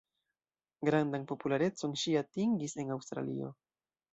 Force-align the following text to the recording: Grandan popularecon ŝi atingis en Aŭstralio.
Grandan 0.89 1.27
popularecon 1.31 1.93
ŝi 2.05 2.15
atingis 2.25 2.77
en 2.85 2.91
Aŭstralio. 2.97 3.53